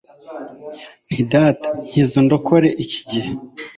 [1.07, 3.31] Nti, Data, nkiza undokore iki gihe."